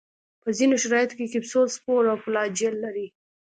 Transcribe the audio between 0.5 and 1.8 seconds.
ځینو شرایطو کې کپسول،